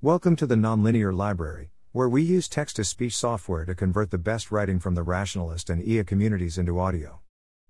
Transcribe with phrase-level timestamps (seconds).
[0.00, 4.16] Welcome to the Nonlinear Library, where we use text to speech software to convert the
[4.16, 7.18] best writing from the rationalist and EA communities into audio.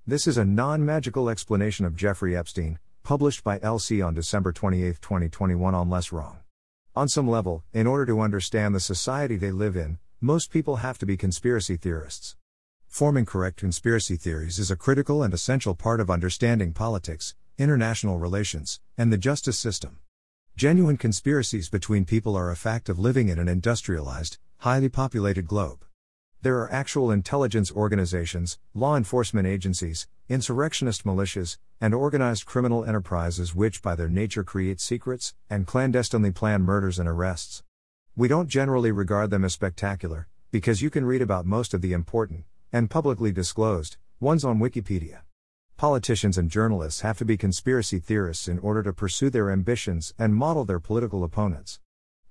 [0.07, 5.01] This is a non magical explanation of Jeffrey Epstein, published by LC on December 28,
[5.01, 6.41] 2021, on Less Wrong.
[6.95, 10.99] On some level, in order to understand the society they live in, most people have
[10.99, 12.37] to be conspiracy theorists.
[12.87, 18.81] Forming correct conspiracy theories is a critical and essential part of understanding politics, international relations,
[18.99, 20.01] and the justice system.
[20.59, 25.85] Genuine conspiracies between people are a fact of living in an industrialized, highly populated globe.
[26.43, 33.83] There are actual intelligence organizations, law enforcement agencies, insurrectionist militias, and organized criminal enterprises which
[33.83, 37.63] by their nature create secrets and clandestinely plan murders and arrests.
[38.17, 41.93] We don't generally regard them as spectacular, because you can read about most of the
[41.93, 45.21] important, and publicly disclosed, ones on Wikipedia.
[45.79, 50.35] Politicians and journalists have to be conspiracy theorists in order to pursue their ambitions and
[50.35, 51.79] model their political opponents.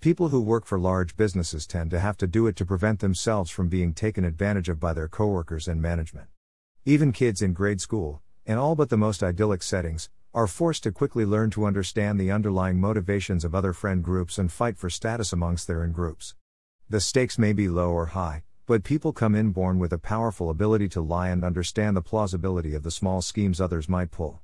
[0.01, 3.49] People who work for large businesses tend to have to do it to prevent themselves
[3.49, 6.27] from being taken advantage of by their coworkers and management.
[6.83, 10.91] Even kids in grade school, in all but the most idyllic settings, are forced to
[10.91, 15.31] quickly learn to understand the underlying motivations of other friend groups and fight for status
[15.31, 16.35] amongst their in groups.
[16.89, 20.49] The stakes may be low or high, but people come in born with a powerful
[20.49, 24.41] ability to lie and understand the plausibility of the small schemes others might pull.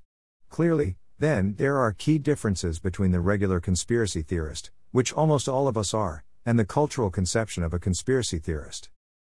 [0.48, 5.78] Clearly, then, there are key differences between the regular conspiracy theorist, which almost all of
[5.78, 8.90] us are, and the cultural conception of a conspiracy theorist.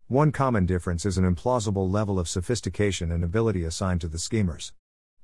[0.07, 4.73] One common difference is an implausible level of sophistication and ability assigned to the schemers.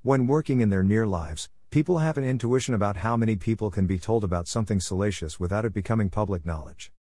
[0.03, 3.87] When working in their near lives, people have an intuition about how many people can
[3.87, 6.93] be told about something salacious without it becoming public knowledge.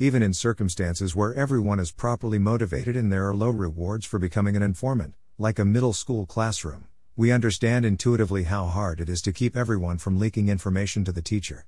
[0.00, 4.54] Even in circumstances where everyone is properly motivated and there are low rewards for becoming
[4.54, 9.32] an informant, like a middle school classroom, we understand intuitively how hard it is to
[9.32, 11.66] keep everyone from leaking information to the teacher.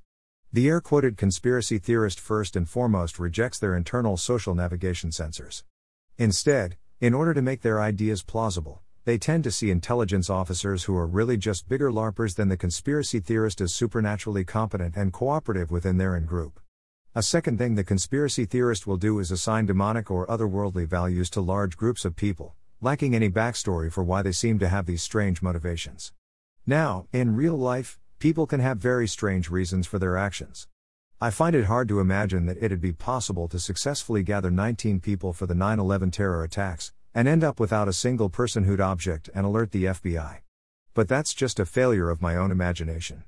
[0.52, 5.64] The air quoted conspiracy theorist first and foremost rejects their internal social navigation sensors.
[6.16, 10.96] Instead, in order to make their ideas plausible, they tend to see intelligence officers who
[10.96, 15.98] are really just bigger LARPers than the conspiracy theorist as supernaturally competent and cooperative within
[15.98, 16.59] their in group.
[17.12, 21.40] A second thing the conspiracy theorist will do is assign demonic or otherworldly values to
[21.40, 25.42] large groups of people, lacking any backstory for why they seem to have these strange
[25.42, 26.12] motivations.
[26.68, 30.68] Now, in real life, people can have very strange reasons for their actions.
[31.20, 35.32] I find it hard to imagine that it'd be possible to successfully gather 19 people
[35.32, 39.28] for the 9 11 terror attacks, and end up without a single person who'd object
[39.34, 40.42] and alert the FBI.
[40.94, 43.24] But that's just a failure of my own imagination.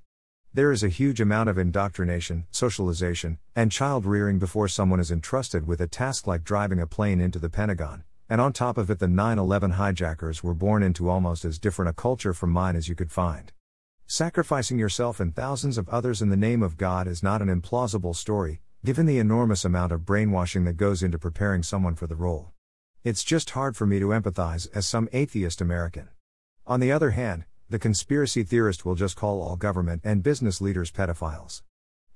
[0.54, 5.66] There is a huge amount of indoctrination, socialization, and child rearing before someone is entrusted
[5.66, 8.98] with a task like driving a plane into the Pentagon, and on top of it,
[8.98, 12.86] the 9 11 hijackers were born into almost as different a culture from mine as
[12.86, 13.50] you could find.
[14.06, 18.14] Sacrificing yourself and thousands of others in the name of God is not an implausible
[18.14, 22.50] story, given the enormous amount of brainwashing that goes into preparing someone for the role.
[23.04, 26.10] It's just hard for me to empathize as some atheist American.
[26.66, 30.92] On the other hand, the conspiracy theorist will just call all government and business leaders
[30.92, 31.62] pedophiles.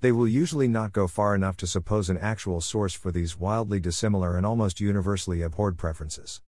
[0.03, 3.81] They will usually not go far enough to suppose an actual source for these wildly
[3.81, 6.43] dissimilar and almost universally abhorred preferences.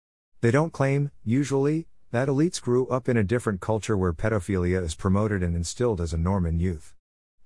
[0.41, 4.95] They don't claim, usually, that elites grew up in a different culture where pedophilia is
[4.95, 6.95] promoted and instilled as a norm in youth.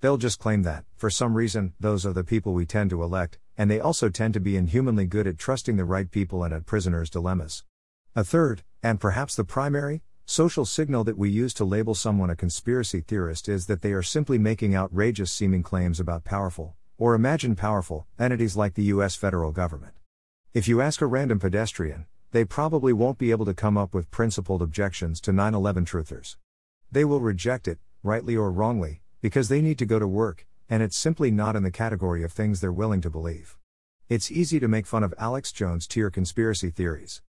[0.01, 3.41] They'll just claim that, for some reason, those are the people we tend to elect,
[3.57, 6.67] and they also tend to be inhumanly good at trusting the right people and at
[6.67, 7.65] prisoners' dilemmas.
[8.15, 12.37] A third, and perhaps the primary, social signal that we use to label someone a
[12.37, 17.57] conspiracy theorist is that they are simply making outrageous seeming claims about powerful, or imagine
[17.57, 19.95] powerful, entities like the US federal government.
[20.53, 24.11] If you ask a random pedestrian, they probably won't be able to come up with
[24.11, 26.37] principled objections to 9 11 truthers.
[26.93, 30.83] They will reject it, rightly or wrongly, because they need to go to work, and
[30.83, 33.57] it's simply not in the category of things they're willing to believe.
[34.11, 37.23] It's easy to make fun of Alex Jones tier conspiracy theories.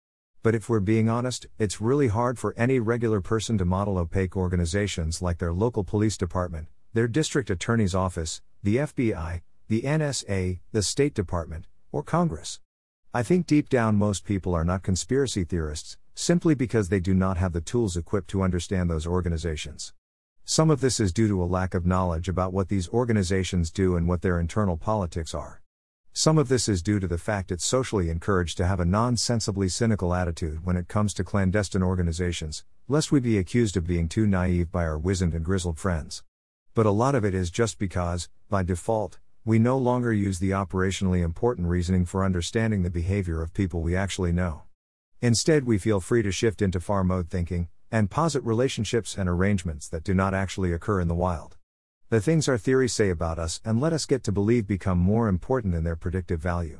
[0.43, 4.37] But if we're being honest, it's really hard for any regular person to model opaque
[4.37, 10.83] organizations like their local police department, their district attorney's office, the FBI, the NSA, the
[10.83, 12.59] State Department, or Congress.
[13.13, 17.37] I think deep down most people are not conspiracy theorists, simply because they do not
[17.37, 19.93] have the tools equipped to understand those organizations.
[20.45, 23.95] Some of this is due to a lack of knowledge about what these organizations do
[23.95, 25.61] and what their internal politics are.
[26.19, 29.69] Some of this is due to the fact it's socially encouraged to have a nonsensibly
[29.69, 34.25] cynical attitude when it comes to clandestine organizations, lest we be accused of being too
[34.25, 36.23] naive by our wizened and grizzled friends.
[36.73, 40.49] But a lot of it is just because, by default, we no longer use the
[40.49, 44.63] operationally important reasoning for understanding the behavior of people we actually know.
[45.21, 49.87] Instead, we feel free to shift into far mode thinking, and posit relationships and arrangements
[49.89, 51.56] that do not actually occur in the wild.
[52.09, 55.27] The things our theories say about us and let us get to believe become more
[55.27, 56.79] important than their predictive value.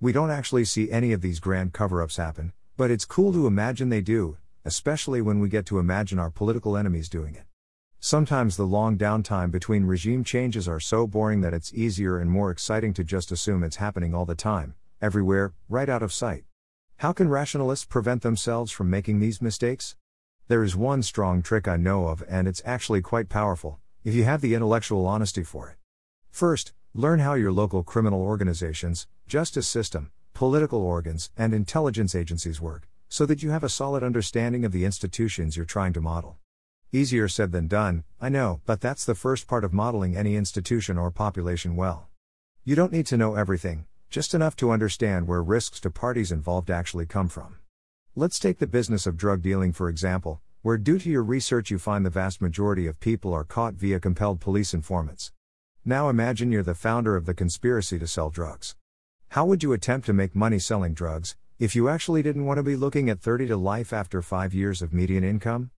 [0.00, 3.48] We don't actually see any of these grand cover ups happen, but it's cool to
[3.48, 7.46] imagine they do, especially when we get to imagine our political enemies doing it.
[7.98, 12.52] Sometimes the long downtime between regime changes are so boring that it's easier and more
[12.52, 16.44] exciting to just assume it's happening all the time, everywhere, right out of sight.
[16.98, 19.96] How can rationalists prevent themselves from making these mistakes?
[20.46, 24.24] There is one strong trick I know of, and it's actually quite powerful, if you
[24.24, 25.76] have the intellectual honesty for it.
[26.30, 32.88] First, learn how your local criminal organizations, justice system, political organs, and intelligence agencies work,
[33.08, 36.38] so that you have a solid understanding of the institutions you're trying to model.
[36.92, 40.96] Easier said than done, I know, but that's the first part of modeling any institution
[40.96, 42.08] or population well.
[42.64, 46.70] You don't need to know everything, just enough to understand where risks to parties involved
[46.70, 47.56] actually come from.
[48.16, 51.78] Let's take the business of drug dealing for example, where due to your research you
[51.78, 55.32] find the vast majority of people are caught via compelled police informants.
[55.86, 58.76] Now imagine you're the founder of the conspiracy to sell drugs.
[59.28, 62.62] How would you attempt to make money selling drugs, if you actually didn't want to
[62.62, 65.70] be looking at 30 to life after 5 years of median income?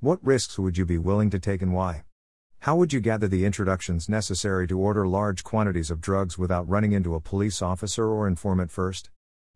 [0.00, 2.04] What risks would you be willing to take and why?
[2.60, 6.92] How would you gather the introductions necessary to order large quantities of drugs without running
[6.92, 9.08] into a police officer or informant first?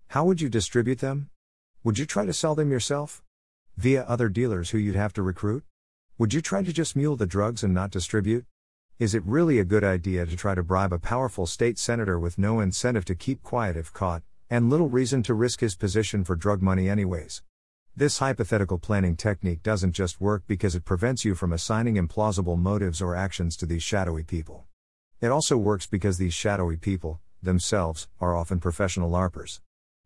[0.09, 1.29] How would you distribute them?
[1.85, 3.23] Would you try to sell them yourself?
[3.81, 5.65] Via other dealers who you'd have to recruit?
[6.19, 8.45] Would you try to just mule the drugs and not distribute?
[8.99, 12.37] Is it really a good idea to try to bribe a powerful state senator with
[12.37, 16.37] no incentive to keep quiet if caught, and little reason to risk his position for
[16.37, 17.43] drug money anyways?
[17.97, 23.01] This hypothetical planning technique doesn't just work because it prevents you from assigning implausible motives
[23.01, 24.67] or actions to these shadowy people.
[25.23, 29.61] It also works because these shadowy people, themselves, are often professional LARPers.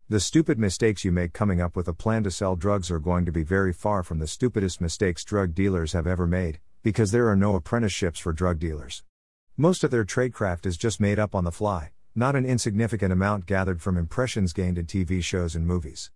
[0.07, 3.25] The stupid mistakes you make coming up with a plan to sell drugs are going
[3.25, 7.27] to be very far from the stupidest mistakes drug dealers have ever made, because there
[7.27, 9.03] are no apprenticeships for drug dealers.
[9.57, 13.47] Most of their tradecraft is just made up on the fly, not an insignificant amount
[13.47, 16.11] gathered from impressions gained in TV shows and movies.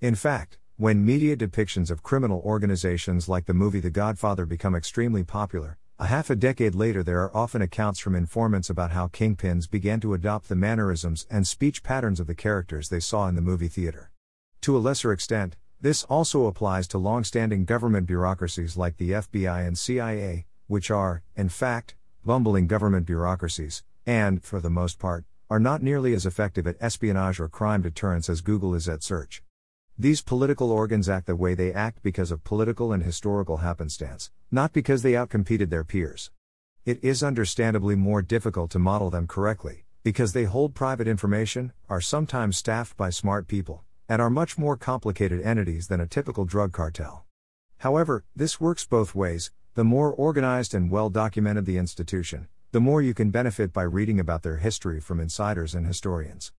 [0.00, 5.24] In fact, when media depictions of criminal organizations like the movie The Godfather become extremely
[5.24, 9.70] popular, a half a decade later there are often accounts from informants about how kingpins
[9.70, 13.40] began to adopt the mannerisms and speech patterns of the characters they saw in the
[13.40, 14.10] movie theater.
[14.62, 19.64] To a lesser extent, this also applies to long standing government bureaucracies like the FBI
[19.64, 21.94] and CIA, which are, in fact,
[22.24, 27.38] bumbling government bureaucracies, and, for the most part, are not nearly as effective at espionage
[27.38, 29.40] or crime deterrence as Google is at search.
[30.02, 34.72] These political organs act the way they act because of political and historical happenstance, not
[34.72, 36.32] because they outcompeted their peers.
[36.84, 42.00] It is understandably more difficult to model them correctly, because they hold private information, are
[42.00, 46.72] sometimes staffed by smart people, and are much more complicated entities than a typical drug
[46.72, 47.24] cartel.
[47.78, 53.02] However, this works both ways the more organized and well documented the institution, the more
[53.02, 56.50] you can benefit by reading about their history from insiders and historians.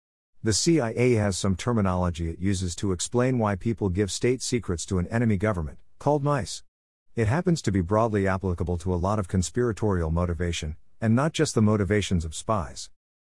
[0.45, 4.99] The CIA has some terminology it uses to explain why people give state secrets to
[4.99, 6.65] an enemy government, called mice.
[7.15, 11.55] It happens to be broadly applicable to a lot of conspiratorial motivation, and not just
[11.55, 12.91] the motivations of spies.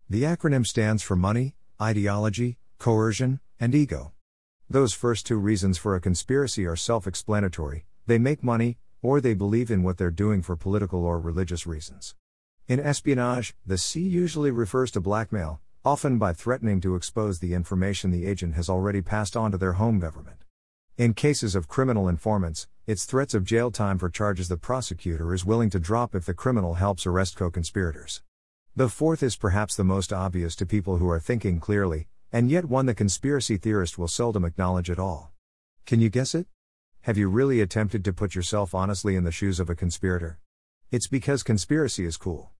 [0.09, 4.11] The acronym stands for money, ideology, coercion, and ego.
[4.69, 9.33] Those first two reasons for a conspiracy are self explanatory they make money, or they
[9.33, 12.15] believe in what they're doing for political or religious reasons.
[12.67, 18.11] In espionage, the C usually refers to blackmail, often by threatening to expose the information
[18.11, 20.43] the agent has already passed on to their home government.
[20.97, 25.45] In cases of criminal informants, it's threats of jail time for charges the prosecutor is
[25.45, 28.21] willing to drop if the criminal helps arrest co conspirators.
[28.75, 32.65] The fourth is perhaps the most obvious to people who are thinking clearly, and yet
[32.65, 35.31] one the conspiracy theorist will seldom acknowledge at all.
[35.85, 36.47] Can you guess it?
[37.03, 40.37] Have you really attempted to put yourself honestly in the shoes of a conspirator?
[40.91, 42.51] It's because conspiracy is cool.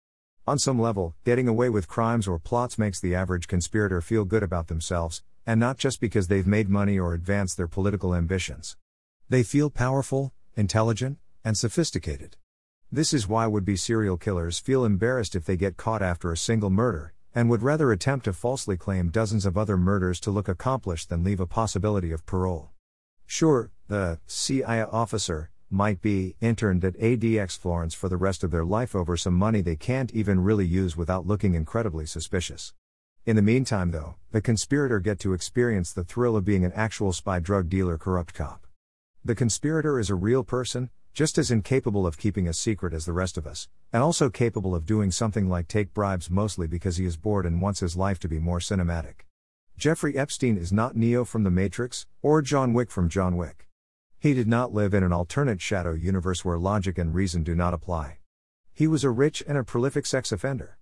[0.47, 4.43] On some level, getting away with crimes or plots makes the average conspirator feel good
[4.43, 8.77] about themselves, and not just because they've made money or advanced their political ambitions.
[9.27, 12.37] They feel powerful, intelligent, and sophisticated.
[12.89, 16.37] This is why would be serial killers feel embarrassed if they get caught after a
[16.37, 20.47] single murder, and would rather attempt to falsely claim dozens of other murders to look
[20.47, 22.69] accomplished than leave a possibility of parole.
[23.25, 28.63] Sure, the CIA officer, might be interned at ADX Florence for the rest of their
[28.63, 32.73] life over some money they can't even really use without looking incredibly suspicious.
[33.25, 37.11] In the meantime, though, the conspirator get to experience the thrill of being an actual
[37.11, 38.65] spy drug dealer corrupt cop.
[39.25, 43.11] The conspirator is a real person, just as incapable of keeping a secret as the
[43.11, 47.05] rest of us, and also capable of doing something like take bribes mostly because he
[47.05, 49.25] is bored and wants his life to be more cinematic.
[49.77, 53.66] Jeffrey Epstein is not Neo from The Matrix, or John Wick from John Wick.
[54.19, 57.75] He did not live in an alternate shadow universe where logic and reason do not
[57.75, 58.17] apply.
[58.73, 60.79] He was a rich and a prolific sex offender.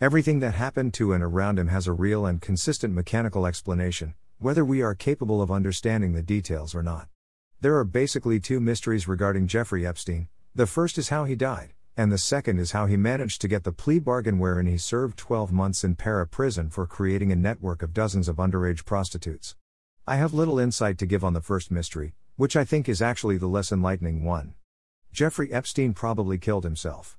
[0.00, 4.64] Everything that happened to and around him has a real and consistent mechanical explanation, whether
[4.64, 7.08] we are capable of understanding the details or not.
[7.60, 12.10] There are basically two mysteries regarding Jeffrey Epstein the first is how he died, and
[12.10, 15.52] the second is how he managed to get the plea bargain wherein he served 12
[15.52, 19.54] months in para prison for creating a network of dozens of underage prostitutes.
[20.06, 23.38] I have little insight to give on the first mystery, which I think is actually
[23.38, 24.54] the less enlightening one.
[25.12, 27.18] Jeffrey Epstein probably killed himself.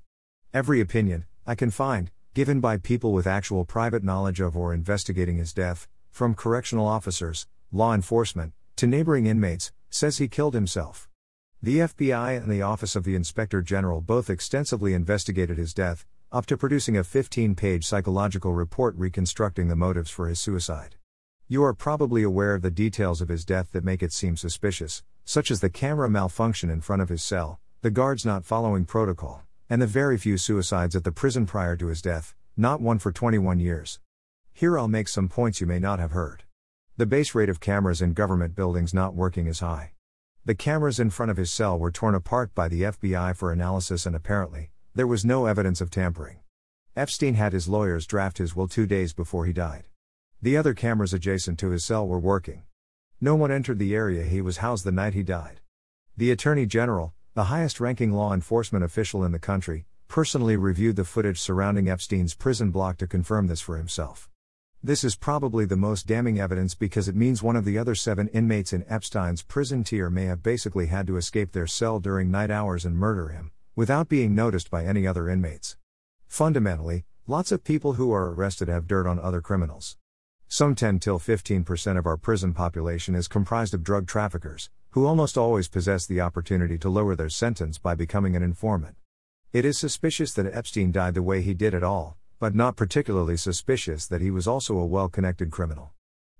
[0.54, 5.38] Every opinion, I can find, given by people with actual private knowledge of or investigating
[5.38, 11.08] his death, from correctional officers, law enforcement, to neighboring inmates, says he killed himself.
[11.60, 16.46] The FBI and the Office of the Inspector General both extensively investigated his death, up
[16.46, 20.97] to producing a 15 page psychological report reconstructing the motives for his suicide.
[21.50, 25.02] You are probably aware of the details of his death that make it seem suspicious,
[25.24, 29.44] such as the camera malfunction in front of his cell, the guards not following protocol,
[29.70, 33.12] and the very few suicides at the prison prior to his death, not one for
[33.12, 33.98] 21 years.
[34.52, 36.42] Here I'll make some points you may not have heard.
[36.98, 39.92] The base rate of cameras in government buildings not working is high.
[40.44, 44.04] The cameras in front of his cell were torn apart by the FBI for analysis,
[44.04, 46.40] and apparently, there was no evidence of tampering.
[46.94, 49.84] Epstein had his lawyers draft his will two days before he died.
[50.40, 52.62] The other cameras adjacent to his cell were working.
[53.20, 55.60] No one entered the area he was housed the night he died.
[56.16, 61.02] The Attorney General, the highest ranking law enforcement official in the country, personally reviewed the
[61.02, 64.30] footage surrounding Epstein's prison block to confirm this for himself.
[64.80, 68.28] This is probably the most damning evidence because it means one of the other seven
[68.28, 72.52] inmates in Epstein's prison tier may have basically had to escape their cell during night
[72.52, 75.76] hours and murder him, without being noticed by any other inmates.
[76.28, 79.96] Fundamentally, lots of people who are arrested have dirt on other criminals.
[80.50, 85.36] Some 10 till 15% of our prison population is comprised of drug traffickers, who almost
[85.36, 88.96] always possess the opportunity to lower their sentence by becoming an informant.
[89.52, 93.36] It is suspicious that Epstein died the way he did at all, but not particularly
[93.36, 95.90] suspicious that he was also a well connected criminal.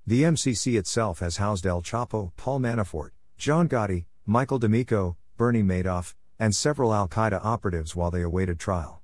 [0.06, 6.14] The MCC itself has housed El Chapo, Paul Manafort, John Gotti, Michael D'Amico, Bernie Madoff,
[6.38, 9.02] and several Al Qaeda operatives while they awaited trial.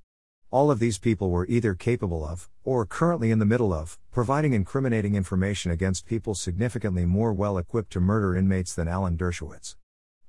[0.55, 4.53] All of these people were either capable of, or currently in the middle of, providing
[4.53, 9.75] incriminating information against people significantly more well equipped to murder inmates than Alan Dershowitz.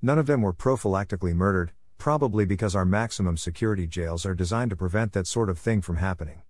[0.01, 4.75] None of them were prophylactically murdered, probably because our maximum security jails are designed to
[4.75, 6.41] prevent that sort of thing from happening.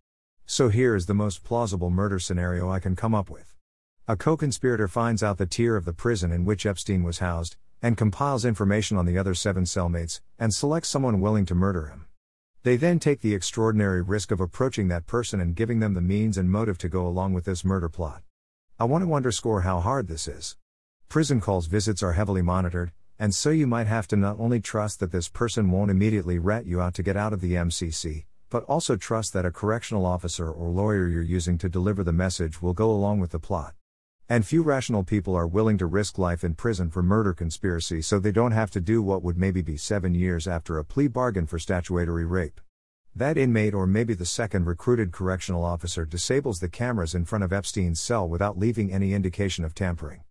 [0.46, 3.55] So here is the most plausible murder scenario I can come up with.
[4.08, 7.58] A co conspirator finds out the tier of the prison in which Epstein was housed,
[7.82, 12.05] and compiles information on the other seven cellmates, and selects someone willing to murder him.
[12.65, 16.36] They then take the extraordinary risk of approaching that person and giving them the means
[16.36, 18.24] and motive to go along with this murder plot.
[18.79, 20.57] I want to underscore how hard this is.
[21.07, 25.00] Prison calls visits are heavily monitored, and so you might have to not only trust
[25.00, 28.63] that this person won't immediately rat you out to get out of the MCC, but
[28.63, 32.74] also trust that a correctional officer or lawyer you're using to deliver the message will
[32.74, 33.75] go along with the plot.
[34.27, 38.17] And few rational people are willing to risk life in prison for murder conspiracy so
[38.17, 41.46] they don't have to do what would maybe be seven years after a plea bargain
[41.46, 42.60] for statutory rape.
[43.15, 47.53] That inmate or maybe the second recruited correctional officer disables the cameras in front of
[47.53, 50.24] Epstein's cell without leaving any indication of tampering.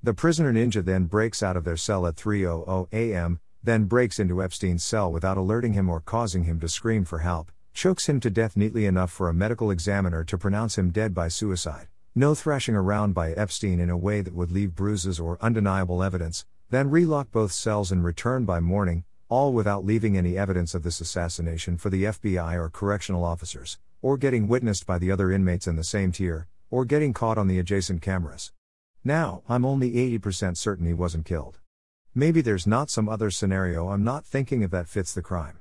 [0.00, 4.44] The prisoner ninja then breaks out of their cell at 3:00 a.m., then breaks into
[4.44, 8.30] Epstein's cell without alerting him or causing him to scream for help, chokes him to
[8.30, 12.74] death neatly enough for a medical examiner to pronounce him dead by suicide no thrashing
[12.74, 17.30] around by Epstein in a way that would leave bruises or undeniable evidence, then relock
[17.30, 21.88] both cells and return by morning, all without leaving any evidence of this assassination for
[21.88, 26.10] the FBI or correctional officers, or getting witnessed by the other inmates in the same
[26.10, 28.52] tier, or getting caught on the adjacent cameras.
[29.04, 31.58] Now, I'm only 80% certain he wasn't killed.
[32.12, 35.60] Maybe there's not some other scenario I'm not thinking of that fits the crime.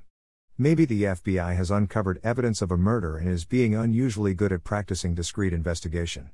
[0.58, 4.64] Maybe the FBI has uncovered evidence of a murder and is being unusually good at
[4.64, 6.32] practicing discreet investigation.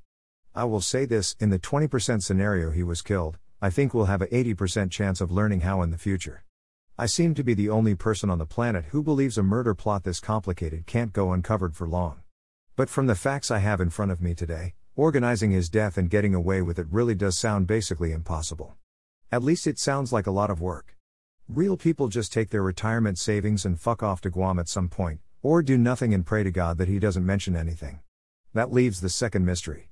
[0.57, 4.21] I will say this in the 20% scenario he was killed, I think we'll have
[4.21, 6.45] a 80% chance of learning how in the future.
[6.97, 10.05] I seem to be the only person on the planet who believes a murder plot
[10.05, 12.21] this complicated can't go uncovered for long.
[12.77, 16.09] But from the facts I have in front of me today, organizing his death and
[16.09, 18.77] getting away with it really does sound basically impossible.
[19.33, 20.95] At least it sounds like a lot of work.
[21.49, 25.19] Real people just take their retirement savings and fuck off to Guam at some point,
[25.41, 27.99] or do nothing and pray to God that he doesn't mention anything.
[28.53, 29.89] That leaves the second mystery.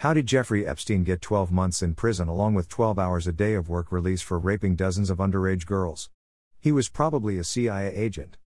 [0.00, 3.52] How did Jeffrey Epstein get 12 months in prison along with 12 hours a day
[3.52, 6.08] of work release for raping dozens of underage girls?
[6.58, 8.38] He was probably a CIA agent.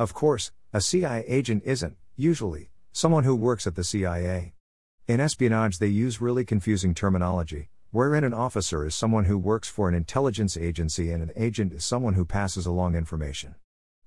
[0.00, 4.54] Of course, a CIA agent isn't, usually, someone who works at the CIA.
[5.06, 9.88] In espionage, they use really confusing terminology, wherein an officer is someone who works for
[9.88, 13.54] an intelligence agency and an agent is someone who passes along information.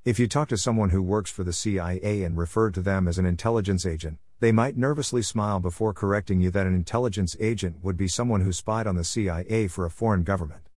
[0.04, 3.18] If you talk to someone who works for the CIA and refer to them as
[3.18, 7.98] an intelligence agent, they might nervously smile before correcting you that an intelligence agent would
[7.98, 10.70] be someone who spied on the CIA for a foreign government.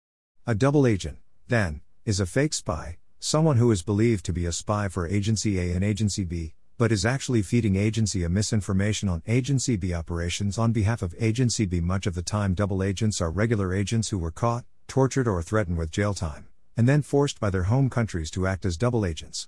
[0.47, 4.51] A double agent, then, is a fake spy, someone who is believed to be a
[4.51, 9.21] spy for Agency A and Agency B, but is actually feeding Agency A misinformation on
[9.27, 11.79] Agency B operations on behalf of Agency B.
[11.79, 15.77] Much of the time, double agents are regular agents who were caught, tortured, or threatened
[15.77, 19.47] with jail time, and then forced by their home countries to act as double agents.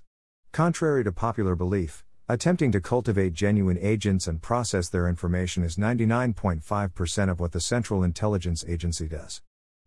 [0.52, 7.30] Contrary to popular belief, attempting to cultivate genuine agents and process their information is 99.5%
[7.30, 9.42] of what the Central Intelligence Agency does.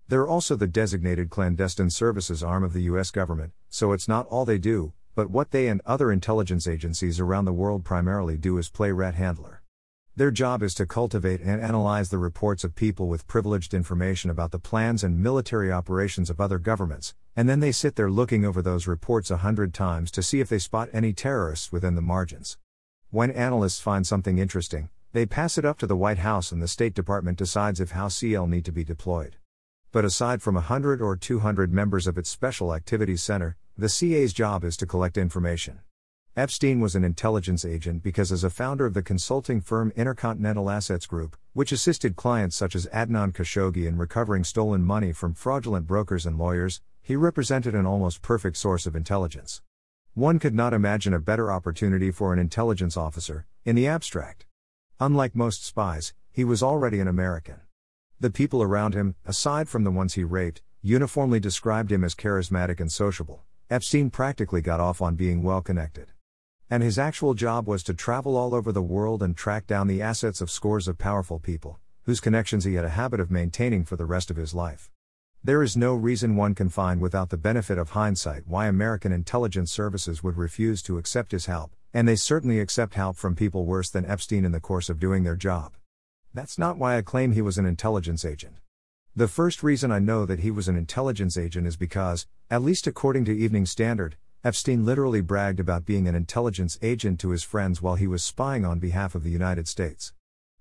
[0.08, 4.46] They're also the designated clandestine services arm of the US government, so it's not all
[4.46, 8.70] they do, but what they and other intelligence agencies around the world primarily do is
[8.70, 9.57] play rat handler.
[10.18, 14.50] Their job is to cultivate and analyze the reports of people with privileged information about
[14.50, 18.64] the plans and military operations of other governments, and then they sit there looking over
[18.64, 22.58] those reports a hundred times to see if they spot any terrorists within the margins.
[23.12, 26.68] When analysts find something interesting, they pass it up to the White House and the
[26.68, 29.36] State Department decides if how CL need to be deployed.
[29.92, 34.64] But aside from 100 or 200 members of its Special Activities Center, the CIA's job
[34.64, 35.82] is to collect information.
[36.38, 41.08] Epstein was an intelligence agent because, as a founder of the consulting firm Intercontinental Assets
[41.08, 46.28] Group, which assisted clients such as Adnan Khashoggi in recovering stolen money from fraudulent brokers
[46.28, 49.64] and lawyers, he represented an almost perfect source of intelligence.
[50.14, 54.46] One could not imagine a better opportunity for an intelligence officer, in the abstract.
[55.00, 57.62] Unlike most spies, he was already an American.
[58.20, 62.80] The people around him, aside from the ones he raped, uniformly described him as charismatic
[62.80, 63.42] and sociable.
[63.72, 66.12] Epstein practically got off on being well connected.
[66.70, 70.02] And his actual job was to travel all over the world and track down the
[70.02, 73.96] assets of scores of powerful people, whose connections he had a habit of maintaining for
[73.96, 74.92] the rest of his life.
[75.42, 79.72] There is no reason one can find without the benefit of hindsight why American intelligence
[79.72, 83.90] services would refuse to accept his help, and they certainly accept help from people worse
[83.90, 85.78] than Epstein in the course of doing their job.
[86.34, 88.58] That's not why I claim he was an intelligence agent.
[89.16, 92.86] The first reason I know that he was an intelligence agent is because, at least
[92.86, 97.82] according to Evening Standard, Epstein literally bragged about being an intelligence agent to his friends
[97.82, 100.14] while he was spying on behalf of the United States.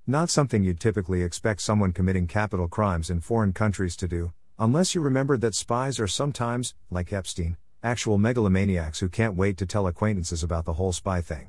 [0.07, 4.95] Not something you'd typically expect someone committing capital crimes in foreign countries to do, unless
[4.95, 9.87] you remembered that spies are sometimes, like Epstein, actual megalomaniacs who can't wait to tell
[9.87, 11.49] acquaintances about the whole spy thing.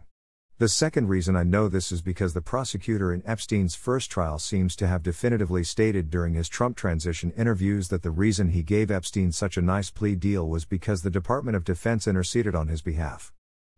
[0.60, 4.76] The second reason I know this is because the prosecutor in Epstein's first trial seems
[4.78, 9.32] to have definitively stated during his Trump transition interviews that the reason he gave Epstein
[9.32, 13.32] such a nice plea deal was because the Department of Defense interceded on his behalf.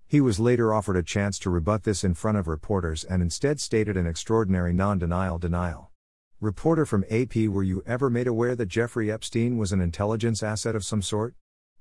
[0.07, 3.59] He was later offered a chance to rebut this in front of reporters and instead
[3.59, 5.91] stated an extraordinary non denial denial.
[6.39, 10.77] Reporter from AP Were you ever made aware that Jeffrey Epstein was an intelligence asset
[10.77, 11.35] of some sort?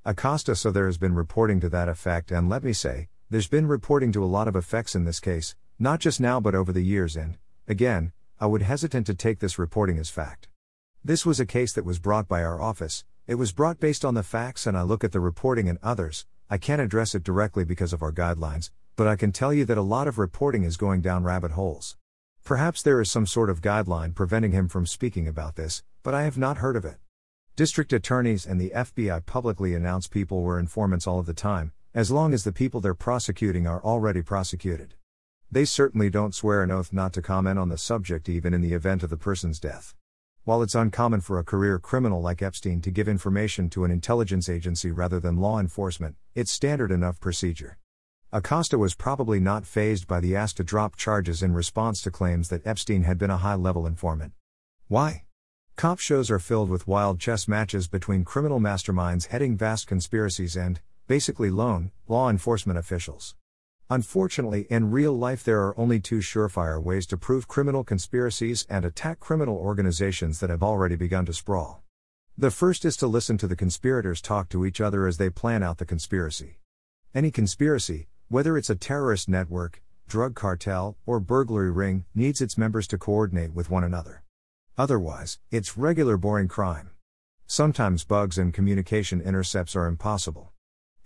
[0.04, 3.66] Acosta So there has been reporting to that effect, and let me say, there's been
[3.66, 6.80] reporting to a lot of effects in this case, not just now but over the
[6.80, 7.36] years, and,
[7.66, 10.48] again, I would hesitate to take this reporting as fact.
[11.04, 14.14] This was a case that was brought by our office, it was brought based on
[14.14, 16.24] the facts, and I look at the reporting and others.
[16.48, 19.76] I can't address it directly because of our guidelines, but I can tell you that
[19.76, 21.98] a lot of reporting is going down rabbit holes.
[22.44, 26.22] Perhaps there is some sort of guideline preventing him from speaking about this, but I
[26.22, 26.96] have not heard of it.
[27.56, 32.12] District attorneys and the FBI publicly announce people were informants all of the time, as
[32.12, 34.94] long as the people they're prosecuting are already prosecuted.
[35.50, 38.72] They certainly don't swear an oath not to comment on the subject even in the
[38.72, 39.96] event of the person's death.
[40.44, 44.48] While it's uncommon for a career criminal like Epstein to give information to an intelligence
[44.48, 47.78] agency rather than law enforcement, it's standard enough procedure.
[48.32, 52.48] Acosta was probably not fazed by the ask to drop charges in response to claims
[52.48, 54.34] that Epstein had been a high level informant.
[54.86, 55.24] Why?
[55.74, 60.80] Cop shows are filled with wild chess matches between criminal masterminds heading vast conspiracies and,
[61.08, 63.34] basically lone, law enforcement officials.
[63.90, 68.84] Unfortunately, in real life, there are only two surefire ways to prove criminal conspiracies and
[68.84, 71.82] attack criminal organizations that have already begun to sprawl.
[72.36, 75.62] The first is to listen to the conspirators talk to each other as they plan
[75.62, 76.58] out the conspiracy.
[77.14, 82.86] Any conspiracy, whether it's a terrorist network, drug cartel, or burglary ring, needs its members
[82.88, 84.24] to coordinate with one another.
[84.76, 86.90] Otherwise, it's regular boring crime.
[87.46, 90.52] Sometimes bugs and communication intercepts are impossible.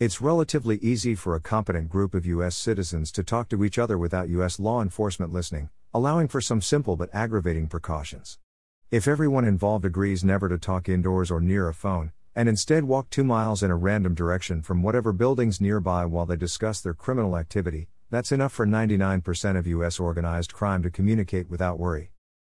[0.03, 2.57] It's relatively easy for a competent group of U.S.
[2.57, 4.59] citizens to talk to each other without U.S.
[4.59, 8.41] law enforcement listening, allowing for some simple but aggravating precautions.
[8.91, 13.11] If everyone involved agrees never to talk indoors or near a phone, and instead walk
[13.11, 17.37] two miles in a random direction from whatever buildings nearby while they discuss their criminal
[17.37, 20.01] activity, that's enough for 99% of U.S.
[20.01, 22.11] organized crime to communicate without worry.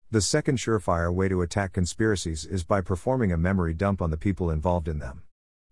[0.09, 4.15] The second surefire way to attack conspiracies is by performing a memory dump on the
[4.15, 5.23] people involved in them.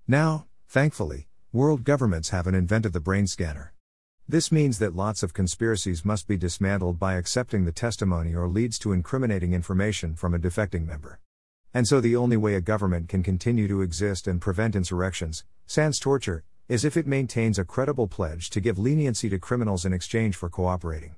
[0.10, 3.74] Now, thankfully, world governments haven't invented the brain scanner.
[4.28, 8.78] This means that lots of conspiracies must be dismantled by accepting the testimony or leads
[8.80, 11.20] to incriminating information from a defecting member.
[11.74, 15.98] And so the only way a government can continue to exist and prevent insurrections, sans
[15.98, 20.36] torture, is if it maintains a credible pledge to give leniency to criminals in exchange
[20.36, 21.16] for cooperating.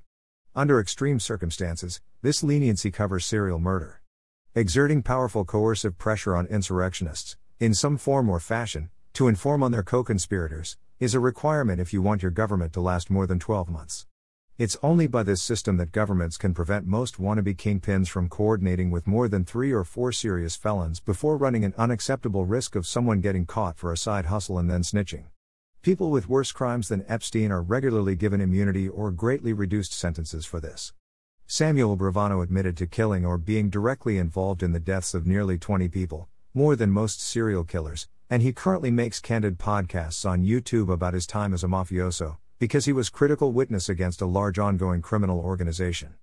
[0.54, 4.00] Under extreme circumstances, this leniency covers serial murder.
[4.54, 9.82] Exerting powerful coercive pressure on insurrectionists, in some form or fashion, to inform on their
[9.82, 13.68] co conspirators, is a requirement if you want your government to last more than 12
[13.68, 14.06] months.
[14.56, 19.06] It's only by this system that governments can prevent most wannabe kingpins from coordinating with
[19.06, 23.44] more than three or four serious felons before running an unacceptable risk of someone getting
[23.44, 25.24] caught for a side hustle and then snitching.
[25.82, 30.60] People with worse crimes than Epstein are regularly given immunity or greatly reduced sentences for
[30.60, 30.94] this.
[31.46, 35.88] Samuel Gravano admitted to killing or being directly involved in the deaths of nearly 20
[35.88, 41.14] people, more than most serial killers, and he currently makes candid podcasts on YouTube about
[41.14, 45.38] his time as a mafioso, because he was critical witness against a large ongoing criminal
[45.38, 46.14] organization.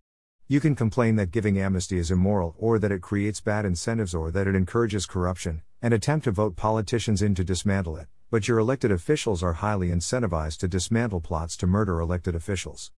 [0.48, 4.32] You can complain that giving amnesty is immoral or that it creates bad incentives or
[4.32, 8.58] that it encourages corruption, and attempt to vote politicians in to dismantle it, but your
[8.58, 12.92] elected officials are highly incentivized to dismantle plots to murder elected officials.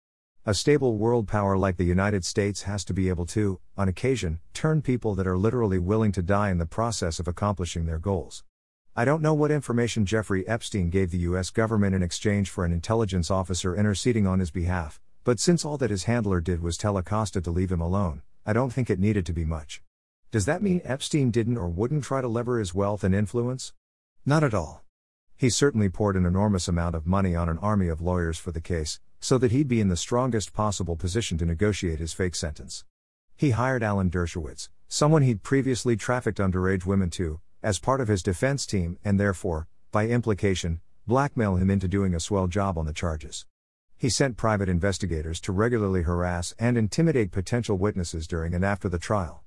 [0.46, 4.40] A stable world power like the United States has to be able to, on occasion,
[4.54, 8.42] turn people that are literally willing to die in the process of accomplishing their goals.
[8.96, 12.72] I don't know what information Jeffrey Epstein gave the US government in exchange for an
[12.72, 16.98] intelligence officer interceding on his behalf, but since all that his handler did was tell
[16.98, 19.80] Acosta to leave him alone, I don't think it needed to be much.
[20.32, 23.72] Does that mean Epstein didn't or wouldn't try to lever his wealth and influence?
[24.26, 24.82] Not at all.
[25.36, 28.60] He certainly poured an enormous amount of money on an army of lawyers for the
[28.60, 32.84] case, so that he'd be in the strongest possible position to negotiate his fake sentence.
[33.36, 38.22] He hired Alan Dershowitz, someone he'd previously trafficked underage women to, as part of his
[38.22, 42.92] defense team and therefore, by implication, blackmail him into doing a swell job on the
[42.92, 43.46] charges.
[43.96, 48.98] He sent private investigators to regularly harass and intimidate potential witnesses during and after the
[48.98, 49.42] trial.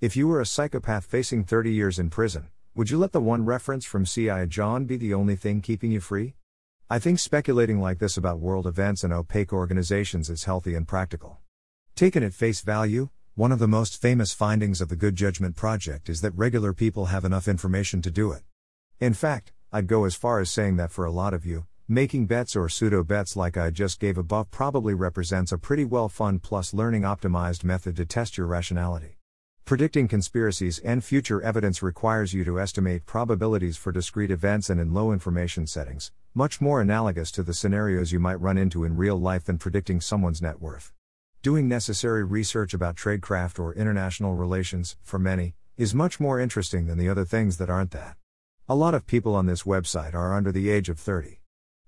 [0.00, 3.44] If you were a psychopath facing 30 years in prison, would you let the one
[3.44, 4.46] reference from C.I.
[4.46, 6.34] John be the only thing keeping you free?
[6.90, 11.38] I think speculating like this about world events and opaque organizations is healthy and practical.
[11.94, 16.08] Taken at face value, one of the most famous findings of the Good Judgment Project
[16.08, 18.42] is that regular people have enough information to do it.
[19.00, 22.26] In fact, I'd go as far as saying that for a lot of you, making
[22.26, 26.38] bets or pseudo bets like I just gave above probably represents a pretty well fun
[26.38, 29.18] plus learning optimized method to test your rationality.
[29.64, 34.94] Predicting conspiracies and future evidence requires you to estimate probabilities for discrete events and in
[34.94, 39.18] low information settings, much more analogous to the scenarios you might run into in real
[39.18, 40.92] life than predicting someone's net worth.
[41.44, 46.96] Doing necessary research about tradecraft or international relations, for many, is much more interesting than
[46.96, 48.16] the other things that aren't that.
[48.66, 51.42] A lot of people on this website are under the age of 30.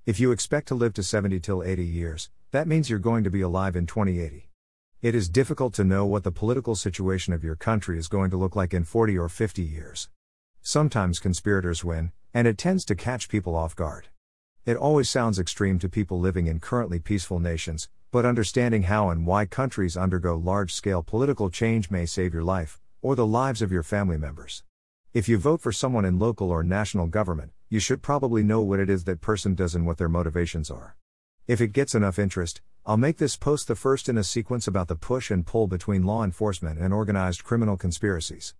[0.04, 3.30] If you expect to live to 70 till 80 years, that means you're going to
[3.30, 4.50] be alive in 2080.
[5.00, 8.36] It is difficult to know what the political situation of your country is going to
[8.36, 10.10] look like in 40 or 50 years.
[10.60, 14.08] Sometimes conspirators win, and it tends to catch people off guard.
[14.66, 19.26] It always sounds extreme to people living in currently peaceful nations, but understanding how and
[19.26, 23.72] why countries undergo large scale political change may save your life, or the lives of
[23.72, 24.62] your family members.
[25.12, 28.80] If you vote for someone in local or national government, you should probably know what
[28.80, 30.96] it is that person does and what their motivations are.
[31.46, 34.88] If it gets enough interest, I'll make this post the first in a sequence about
[34.88, 38.54] the push and pull between law enforcement and organized criminal conspiracies.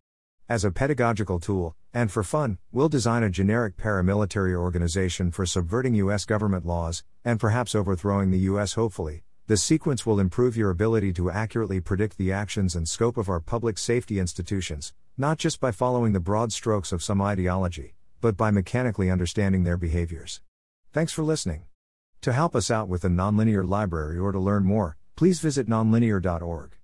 [0.49, 5.95] As a pedagogical tool, and for fun, we'll design a generic paramilitary organization for subverting
[5.97, 6.25] U.S.
[6.25, 8.75] government laws, and perhaps overthrowing the U.S.
[8.75, 13.29] hopefully, this sequence will improve your ability to accurately predict the actions and scope of
[13.29, 18.37] our public safety institutions, not just by following the broad strokes of some ideology, but
[18.37, 20.41] by mechanically understanding their behaviors.
[20.93, 21.63] Thanks for listening.
[22.23, 26.76] To help us out with the Nonlinear Library or to learn more, please visit nonlinear.org.